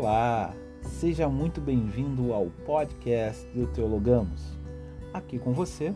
Olá, 0.00 0.54
seja 0.80 1.28
muito 1.28 1.60
bem-vindo 1.60 2.32
ao 2.32 2.46
podcast 2.64 3.44
do 3.48 3.66
Teologamos. 3.66 4.56
Aqui 5.12 5.40
com 5.40 5.52
você, 5.52 5.92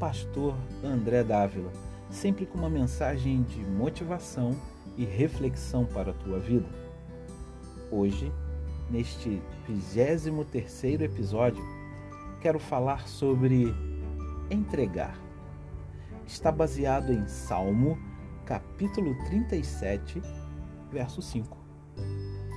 Pastor 0.00 0.56
André 0.82 1.22
Dávila, 1.22 1.70
sempre 2.10 2.44
com 2.46 2.58
uma 2.58 2.68
mensagem 2.68 3.44
de 3.44 3.60
motivação 3.60 4.56
e 4.96 5.04
reflexão 5.04 5.84
para 5.84 6.10
a 6.10 6.14
tua 6.14 6.40
vida. 6.40 6.66
Hoje, 7.92 8.32
neste 8.90 9.40
23 9.68 11.00
episódio, 11.00 11.62
quero 12.40 12.58
falar 12.58 13.06
sobre 13.06 13.72
entregar. 14.50 15.16
Está 16.26 16.50
baseado 16.50 17.12
em 17.12 17.28
Salmo, 17.28 17.96
capítulo 18.44 19.14
37, 19.26 20.20
verso 20.90 21.22
5. 21.22 21.56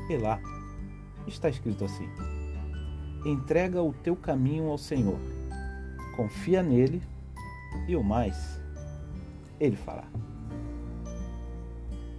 E 0.09 0.17
lá 0.17 0.41
está 1.27 1.49
escrito 1.49 1.85
assim: 1.85 2.07
Entrega 3.25 3.81
o 3.81 3.93
teu 3.93 4.15
caminho 4.15 4.69
ao 4.69 4.77
Senhor, 4.77 5.19
confia 6.15 6.63
nele 6.63 7.01
e 7.87 7.95
o 7.95 8.03
mais 8.03 8.59
ele 9.59 9.75
fará. 9.75 10.05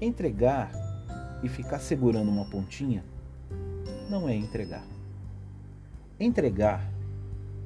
Entregar 0.00 0.70
e 1.42 1.48
ficar 1.48 1.80
segurando 1.80 2.30
uma 2.30 2.44
pontinha 2.44 3.04
não 4.08 4.28
é 4.28 4.34
entregar. 4.36 4.84
Entregar 6.18 6.88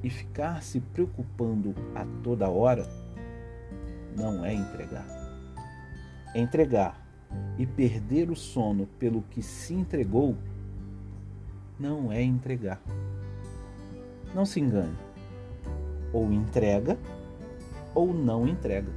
e 0.03 0.09
ficar 0.09 0.63
se 0.63 0.79
preocupando 0.79 1.75
a 1.93 2.05
toda 2.23 2.49
hora 2.49 2.87
não 4.15 4.43
é 4.43 4.53
entregar. 4.53 5.05
Entregar 6.33 7.05
e 7.57 7.65
perder 7.65 8.31
o 8.31 8.35
sono 8.35 8.87
pelo 8.99 9.21
que 9.23 9.43
se 9.43 9.73
entregou 9.73 10.35
não 11.79 12.11
é 12.11 12.21
entregar. 12.21 12.81
Não 14.33 14.45
se 14.45 14.59
engane. 14.59 14.97
Ou 16.11 16.31
entrega 16.31 16.97
ou 17.93 18.13
não 18.13 18.47
entrega. 18.47 18.91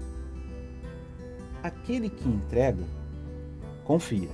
Aquele 1.63 2.09
que 2.09 2.29
entrega, 2.29 2.85
confia. 3.85 4.31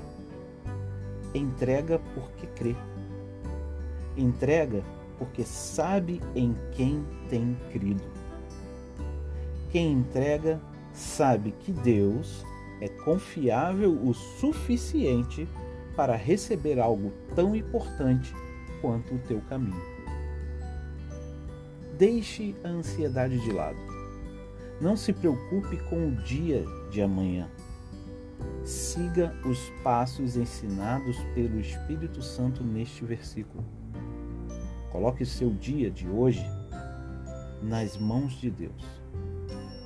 Entrega 1.34 2.00
porque 2.14 2.46
crê. 2.48 2.76
Entrega 4.16 4.82
porque 5.18 5.44
sabe 5.44 6.20
em 6.34 6.54
quem 6.72 7.04
tem 7.28 7.56
crido. 7.72 8.02
Quem 9.70 9.92
entrega 9.92 10.60
sabe 10.92 11.52
que 11.52 11.72
Deus 11.72 12.44
é 12.80 12.88
confiável 12.88 13.92
o 13.92 14.14
suficiente 14.14 15.46
para 15.46 15.65
receber 16.16 16.78
algo 16.78 17.10
tão 17.34 17.56
importante 17.56 18.34
quanto 18.80 19.14
o 19.14 19.18
teu 19.18 19.40
caminho. 19.48 19.80
Deixe 21.96 22.54
a 22.62 22.68
ansiedade 22.68 23.40
de 23.40 23.50
lado. 23.50 23.78
Não 24.80 24.96
se 24.96 25.12
preocupe 25.12 25.78
com 25.88 26.08
o 26.08 26.16
dia 26.16 26.62
de 26.90 27.00
amanhã. 27.00 27.48
Siga 28.62 29.34
os 29.44 29.70
passos 29.82 30.36
ensinados 30.36 31.16
pelo 31.34 31.58
Espírito 31.58 32.20
Santo 32.20 32.62
neste 32.62 33.04
versículo. 33.04 33.64
Coloque 34.92 35.24
seu 35.24 35.50
dia 35.50 35.90
de 35.90 36.06
hoje 36.08 36.44
nas 37.62 37.96
mãos 37.96 38.34
de 38.34 38.50
Deus. 38.50 38.84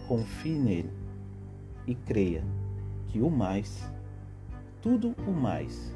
Confie 0.09 0.59
nele 0.59 0.91
e 1.87 1.95
creia 1.95 2.45
que 3.07 3.21
o 3.21 3.31
mais, 3.31 3.89
tudo 4.81 5.15
o 5.27 5.31
mais, 5.31 5.95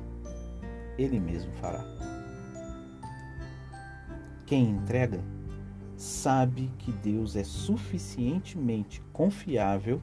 ele 0.98 1.18
mesmo 1.18 1.52
fará. 1.54 1.84
Quem 4.46 4.70
entrega 4.70 5.20
sabe 5.96 6.70
que 6.78 6.92
Deus 6.92 7.36
é 7.36 7.44
suficientemente 7.44 9.00
confiável 9.12 10.00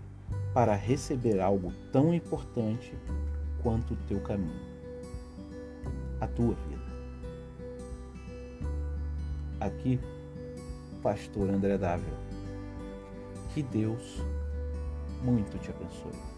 para 0.53 0.75
receber 0.75 1.39
algo 1.39 1.71
tão 1.91 2.13
importante 2.13 2.93
quanto 3.61 3.93
o 3.93 3.97
teu 4.07 4.19
caminho, 4.21 4.59
a 6.19 6.27
tua 6.27 6.55
vida. 6.55 6.81
Aqui, 9.59 9.99
Pastor 11.03 11.49
André 11.49 11.77
Dávila. 11.77 12.17
Que 13.53 13.61
Deus 13.61 14.23
muito 15.23 15.57
te 15.59 15.69
abençoe. 15.69 16.30